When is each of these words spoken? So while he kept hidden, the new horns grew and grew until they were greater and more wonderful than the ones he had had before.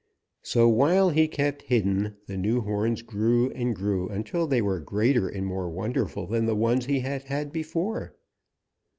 So 0.41 0.67
while 0.67 1.11
he 1.11 1.27
kept 1.27 1.61
hidden, 1.61 2.15
the 2.25 2.35
new 2.35 2.61
horns 2.61 3.03
grew 3.03 3.51
and 3.51 3.75
grew 3.75 4.09
until 4.09 4.47
they 4.47 4.59
were 4.59 4.79
greater 4.79 5.27
and 5.29 5.45
more 5.45 5.69
wonderful 5.69 6.25
than 6.25 6.47
the 6.47 6.55
ones 6.55 6.87
he 6.87 7.01
had 7.01 7.25
had 7.25 7.51
before. 7.51 8.15